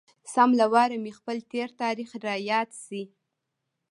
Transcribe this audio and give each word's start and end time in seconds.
سم 0.33 0.49
له 0.59 0.65
واره 0.73 0.97
مې 1.03 1.11
خپل 1.19 1.37
تېر 1.51 1.69
تاريخ 1.81 2.09
را 2.25 2.35
یاد 2.51 2.69
شي. 2.83 3.03